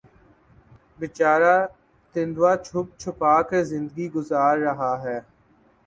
بیچارہ 0.99 1.55
تیندوا 2.15 2.51
چھپ 2.65 2.87
چھپا 3.01 3.33
کر 3.49 3.61
زندگی 3.71 4.07
گزار 4.15 4.55
رہا 4.65 4.91
تھا 5.01 5.15